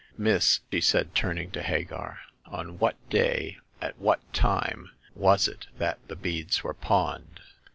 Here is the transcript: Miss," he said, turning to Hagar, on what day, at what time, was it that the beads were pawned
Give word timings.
Miss," 0.17 0.61
he 0.71 0.81
said, 0.81 1.13
turning 1.13 1.51
to 1.51 1.61
Hagar, 1.61 2.21
on 2.47 2.79
what 2.79 2.95
day, 3.11 3.59
at 3.79 3.95
what 3.99 4.19
time, 4.33 4.89
was 5.13 5.47
it 5.47 5.67
that 5.77 5.99
the 6.07 6.15
beads 6.15 6.63
were 6.63 6.73
pawned 6.73 7.39